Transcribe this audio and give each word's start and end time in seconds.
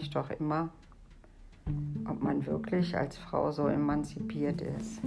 mich 0.00 0.10
doch 0.10 0.30
immer, 0.30 0.70
ob 2.08 2.22
man 2.22 2.46
wirklich 2.46 2.96
als 2.96 3.18
Frau 3.18 3.52
so 3.52 3.66
emanzipiert 3.66 4.62
ist. 4.62 5.02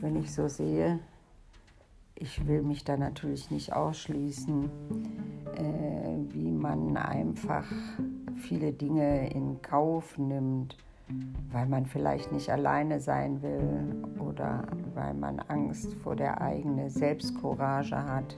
Wenn 0.00 0.14
ich 0.14 0.32
so 0.32 0.46
sehe, 0.46 1.00
ich 2.14 2.46
will 2.46 2.62
mich 2.62 2.84
da 2.84 2.96
natürlich 2.96 3.50
nicht 3.50 3.72
ausschließen, 3.72 4.70
äh, 5.56 6.32
wie 6.32 6.50
man 6.52 6.96
einfach 6.96 7.64
viele 8.36 8.72
Dinge 8.72 9.30
in 9.32 9.60
Kauf 9.62 10.16
nimmt, 10.16 10.76
weil 11.50 11.66
man 11.66 11.84
vielleicht 11.86 12.30
nicht 12.30 12.50
alleine 12.50 13.00
sein 13.00 13.42
will 13.42 13.96
oder 14.20 14.62
weil 14.94 15.14
man 15.14 15.40
Angst 15.40 15.92
vor 16.04 16.14
der 16.14 16.40
eigenen 16.40 16.88
Selbstcourage 16.88 17.96
hat 17.96 18.36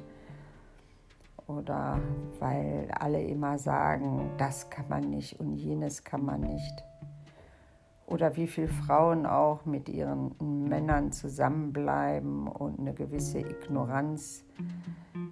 oder 1.57 2.01
weil 2.39 2.89
alle 2.99 3.23
immer 3.23 3.59
sagen, 3.59 4.31
das 4.39 4.71
kann 4.71 4.89
man 4.89 5.11
nicht 5.11 5.39
und 5.41 5.57
jenes 5.57 6.05
kann 6.05 6.25
man 6.25 6.41
nicht. 6.41 6.85
Oder 8.07 8.37
wie 8.37 8.49
viele 8.49 8.69
Frauen 8.69 9.25
auch 9.25 9.65
mit 9.67 9.89
ihren 9.89 10.35
Männern 10.69 11.13
zusammenbleiben 11.13 12.49
und 12.49 12.81
eine 12.81 12.93
gewisse 12.93 13.39
Ignoranz 13.39 14.45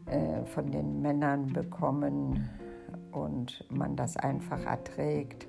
äh, 0.06 0.44
von 0.44 0.70
den 0.70 1.02
Männern 1.02 1.52
bekommen 1.52 2.48
und 3.10 3.64
man 3.70 3.96
das 3.96 4.16
einfach 4.16 4.64
erträgt, 4.64 5.48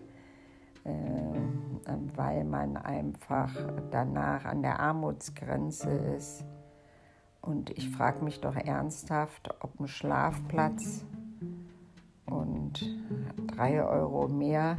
äh, 0.86 0.90
weil 2.16 2.45
man 2.45 2.78
einfach 2.78 3.54
danach 3.92 4.45
an 4.45 4.64
der 4.64 4.80
Armutsgrenze 4.80 5.92
ist. 5.92 6.45
Und 7.41 7.70
ich 7.71 7.89
frage 7.89 8.23
mich 8.23 8.41
doch 8.41 8.55
ernsthaft, 8.55 9.49
ob 9.61 9.80
ein 9.80 9.88
Schlafplatz 9.88 11.05
und 12.25 13.00
drei 13.47 13.83
Euro 13.83 14.27
mehr 14.27 14.77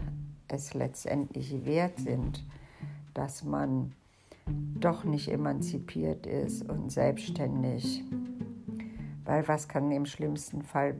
es 0.48 0.74
letztendlich 0.74 1.64
wert 1.64 1.98
sind, 1.98 2.44
dass 3.14 3.44
man 3.44 3.92
doch 4.46 5.04
nicht 5.04 5.28
emanzipiert 5.28 6.26
ist 6.26 6.68
und 6.68 6.90
selbstständig. 6.90 8.04
Weil 9.24 9.46
was 9.46 9.68
kann 9.68 9.90
im 9.90 10.06
schlimmsten 10.06 10.62
Fall 10.62 10.94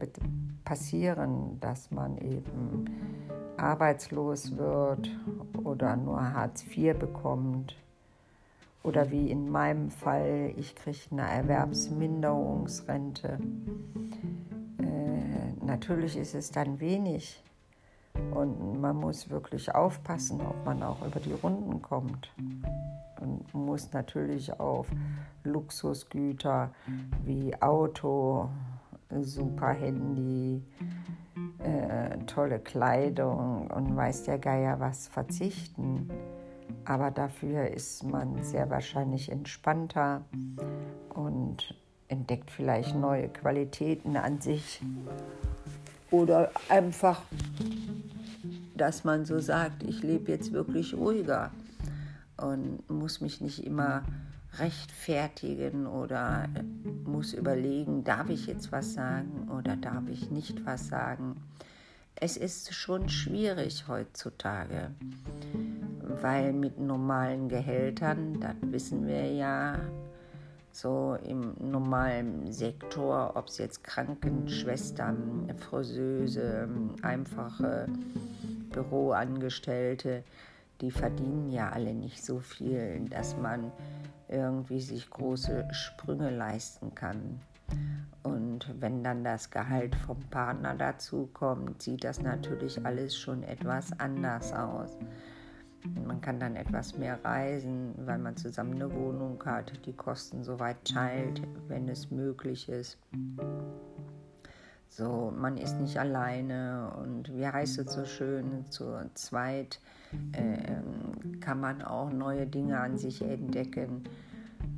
passieren, 0.63 1.59
dass 1.59 1.91
man 1.91 2.17
eben 2.17 2.85
arbeitslos 3.57 4.57
wird 4.57 5.09
oder 5.63 5.95
nur 5.95 6.33
Hartz 6.33 6.65
IV 6.65 6.97
bekommt. 6.97 7.75
Oder 8.83 9.11
wie 9.11 9.29
in 9.29 9.49
meinem 9.49 9.91
Fall, 9.91 10.53
ich 10.57 10.75
kriege 10.75 10.97
eine 11.11 11.29
Erwerbsminderungsrente. 11.29 13.37
Äh, 14.79 15.53
natürlich 15.63 16.17
ist 16.17 16.33
es 16.33 16.49
dann 16.51 16.79
wenig, 16.79 17.43
und 18.31 18.79
man 18.79 18.95
muss 18.95 19.29
wirklich 19.29 19.73
aufpassen, 19.73 20.41
ob 20.41 20.65
man 20.65 20.83
auch 20.83 21.05
über 21.05 21.19
die 21.19 21.33
Runden 21.33 21.81
kommt. 21.81 22.31
Und 23.19 23.53
muss 23.53 23.91
natürlich 23.93 24.59
auf 24.59 24.87
Luxusgüter 25.43 26.71
wie 27.23 27.59
Auto, 27.61 28.49
super 29.21 29.73
Handy, 29.73 30.63
äh, 31.59 32.17
tolle 32.25 32.59
Kleidung 32.59 33.67
und 33.67 33.95
weiß 33.95 34.23
der 34.23 34.39
Geier 34.39 34.79
was 34.79 35.07
verzichten. 35.07 36.09
Aber 36.85 37.11
dafür 37.11 37.67
ist 37.69 38.03
man 38.03 38.43
sehr 38.43 38.69
wahrscheinlich 38.69 39.31
entspannter 39.31 40.23
und 41.13 41.75
entdeckt 42.07 42.51
vielleicht 42.51 42.95
neue 42.95 43.29
Qualitäten 43.29 44.17
an 44.17 44.41
sich. 44.41 44.81
Oder 46.11 46.51
einfach 46.67 47.21
dass 48.81 49.03
man 49.03 49.25
so 49.25 49.39
sagt, 49.39 49.83
ich 49.83 50.01
lebe 50.01 50.31
jetzt 50.31 50.53
wirklich 50.53 50.95
ruhiger 50.95 51.51
und 52.37 52.89
muss 52.89 53.21
mich 53.21 53.39
nicht 53.39 53.63
immer 53.63 54.01
rechtfertigen 54.57 55.85
oder 55.85 56.49
muss 57.05 57.33
überlegen, 57.33 58.03
darf 58.03 58.29
ich 58.29 58.47
jetzt 58.47 58.71
was 58.71 58.95
sagen 58.95 59.49
oder 59.55 59.75
darf 59.75 60.05
ich 60.09 60.31
nicht 60.31 60.65
was 60.65 60.87
sagen. 60.87 61.35
Es 62.15 62.37
ist 62.37 62.73
schon 62.73 63.07
schwierig 63.07 63.87
heutzutage, 63.87 64.89
weil 66.21 66.53
mit 66.53 66.79
normalen 66.79 67.49
Gehältern, 67.49 68.39
das 68.39 68.55
wissen 68.61 69.07
wir 69.07 69.31
ja, 69.31 69.79
so 70.71 71.17
im 71.23 71.53
normalen 71.59 72.51
Sektor, 72.51 73.33
ob 73.35 73.47
es 73.47 73.57
jetzt 73.57 73.83
Krankenschwestern, 73.83 75.51
Friseuse, 75.57 76.69
einfache 77.01 77.87
Büroangestellte, 78.71 80.23
die 80.79 80.91
verdienen 80.91 81.51
ja 81.51 81.69
alle 81.69 81.93
nicht 81.93 82.23
so 82.23 82.39
viel, 82.39 83.05
dass 83.09 83.37
man 83.37 83.71
irgendwie 84.29 84.79
sich 84.79 85.09
große 85.09 85.67
Sprünge 85.71 86.29
leisten 86.29 86.95
kann. 86.95 87.41
Und 88.23 88.73
wenn 88.79 89.03
dann 89.03 89.23
das 89.23 89.49
Gehalt 89.51 89.95
vom 89.95 90.19
Partner 90.29 90.75
dazu 90.75 91.29
kommt, 91.33 91.81
sieht 91.81 92.03
das 92.03 92.21
natürlich 92.21 92.85
alles 92.85 93.17
schon 93.17 93.43
etwas 93.43 93.97
anders 93.99 94.53
aus. 94.53 94.97
Man 96.05 96.21
kann 96.21 96.39
dann 96.39 96.55
etwas 96.55 96.97
mehr 96.97 97.23
reisen, 97.23 97.93
weil 98.05 98.19
man 98.19 98.35
zusammen 98.37 98.75
eine 98.75 98.93
Wohnung 98.93 99.41
hat, 99.45 99.85
die 99.85 99.93
Kosten 99.93 100.43
soweit 100.43 100.83
teilt, 100.85 101.41
wenn 101.67 101.89
es 101.89 102.11
möglich 102.11 102.69
ist. 102.69 102.97
So, 104.87 105.33
man 105.35 105.57
ist 105.57 105.79
nicht 105.79 105.97
alleine 105.97 106.91
und 107.01 107.33
wie 107.33 107.47
heißt 107.47 107.79
es 107.79 107.93
so 107.93 108.05
schön, 108.05 108.65
zu 108.69 109.09
zweit 109.13 109.79
äh, 110.33 111.39
kann 111.39 111.59
man 111.59 111.81
auch 111.81 112.11
neue 112.11 112.45
Dinge 112.45 112.79
an 112.79 112.97
sich 112.97 113.21
entdecken. 113.21 114.03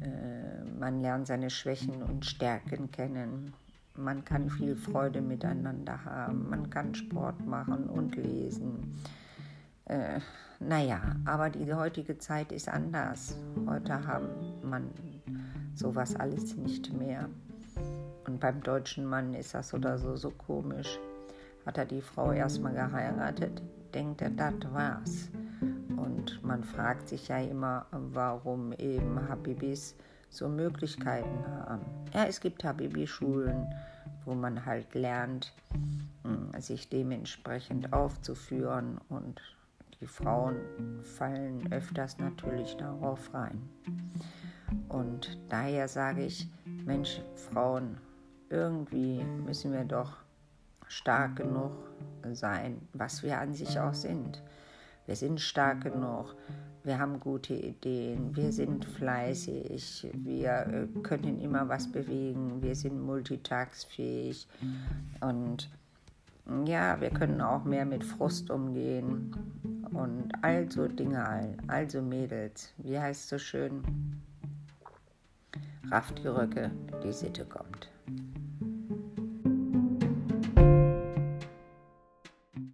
Äh, 0.01 0.63
man 0.79 1.01
lernt 1.01 1.27
seine 1.27 1.49
Schwächen 1.49 2.03
und 2.03 2.25
Stärken 2.25 2.91
kennen. 2.91 3.53
Man 3.95 4.23
kann 4.23 4.49
viel 4.49 4.75
Freude 4.75 5.21
miteinander 5.21 6.05
haben. 6.05 6.49
Man 6.49 6.69
kann 6.69 6.93
Sport 6.95 7.45
machen 7.45 7.85
und 7.85 8.15
lesen. 8.15 8.99
Äh, 9.85 10.19
naja, 10.59 11.01
aber 11.25 11.49
die 11.49 11.73
heutige 11.73 12.17
Zeit 12.17 12.51
ist 12.51 12.69
anders. 12.69 13.37
Heute 13.67 14.07
haben 14.07 14.29
man 14.63 14.89
sowas 15.75 16.15
alles 16.15 16.55
nicht 16.55 16.93
mehr. 16.93 17.27
Und 18.25 18.39
beim 18.39 18.61
deutschen 18.63 19.05
Mann 19.05 19.33
ist 19.33 19.53
das 19.53 19.73
oder 19.73 19.97
so 19.97 20.15
so 20.15 20.31
komisch. 20.31 20.97
Hat 21.65 21.77
er 21.77 21.85
die 21.85 22.01
Frau 22.01 22.31
erstmal 22.31 22.73
geheiratet, 22.73 23.61
denkt 23.93 24.21
er, 24.21 24.29
das 24.29 24.53
war's. 24.71 25.29
Und 25.97 26.41
man 26.43 26.63
fragt 26.63 27.09
sich 27.09 27.27
ja 27.27 27.39
immer, 27.39 27.85
warum 27.91 28.73
eben 28.73 29.27
Habibis 29.27 29.95
so 30.29 30.49
Möglichkeiten 30.49 31.45
haben. 31.45 31.81
Ja, 32.13 32.25
es 32.25 32.39
gibt 32.39 32.63
Habibi-Schulen, 32.63 33.67
wo 34.25 34.33
man 34.33 34.65
halt 34.65 34.93
lernt, 34.93 35.53
hm, 36.23 36.49
sich 36.59 36.89
dementsprechend 36.89 37.93
aufzuführen 37.93 38.99
und 39.09 39.41
die 40.03 40.07
Frauen 40.07 40.57
fallen 41.01 41.71
öfters 41.71 42.17
natürlich 42.17 42.75
darauf 42.75 43.33
rein. 43.33 43.61
Und 44.89 45.39
daher 45.47 45.87
sage 45.87 46.25
ich, 46.25 46.49
Mensch, 46.65 47.21
Frauen, 47.35 47.97
irgendwie 48.49 49.23
müssen 49.23 49.71
wir 49.71 49.85
doch 49.85 50.17
stark 50.89 51.37
genug 51.37 51.71
sein, 52.33 52.81
was 52.91 53.23
wir 53.23 53.39
an 53.39 53.53
sich 53.53 53.79
auch 53.79 53.93
sind. 53.93 54.43
Wir 55.05 55.15
sind 55.15 55.39
stark 55.39 55.83
genug, 55.83 56.35
wir 56.83 56.99
haben 56.99 57.21
gute 57.21 57.53
Ideen, 57.53 58.35
wir 58.35 58.51
sind 58.51 58.83
fleißig, 58.83 60.11
wir 60.15 60.67
äh, 60.67 60.99
können 61.01 61.39
immer 61.39 61.69
was 61.69 61.89
bewegen, 61.89 62.61
wir 62.61 62.75
sind 62.75 63.01
multitagsfähig 63.01 64.47
und 65.21 65.69
ja, 66.65 66.99
wir 66.99 67.09
können 67.09 67.39
auch 67.39 67.63
mehr 67.63 67.85
mit 67.85 68.03
Frust 68.03 68.49
umgehen 68.49 69.33
und 69.93 70.31
also 70.41 70.87
Dinge, 70.87 71.57
also 71.67 72.01
Mädels, 72.01 72.73
wie 72.77 72.99
heißt 72.99 73.23
es 73.23 73.29
so 73.29 73.37
schön? 73.37 73.83
Rafft 75.89 76.19
die 76.23 76.27
Röcke, 76.27 76.71
die 77.03 77.11
Sitte 77.11 77.45
kommt. 77.45 77.92